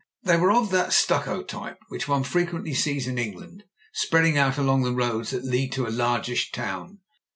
They 0.23 0.35
were 0.35 0.51
of 0.51 0.71
that 0.71 0.93
stucco 0.93 1.43
type 1.43 1.77
which 1.89 2.07
one 2.07 2.23
frequently 2.23 2.73
sees 2.73 3.05
in 3.05 3.19
England 3.19 3.65
spreading 3.93 4.35
out 4.35 4.57
along 4.57 4.81
the 4.81 4.93
roads 4.95 5.29
that 5.29 5.45
lead 5.45 5.71
to 5.73 5.85
a 5.85 5.93
largish 5.93 6.51
town. 6.51 7.01